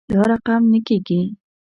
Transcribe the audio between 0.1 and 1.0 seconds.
دا رقم نه